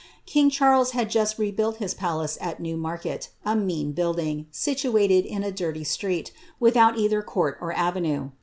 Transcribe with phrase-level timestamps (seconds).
[0.25, 5.51] King Charles had just rebuilt his palace at Newmarket^ a mean building, situated in a
[5.51, 8.31] dirty street, without either court or avenue.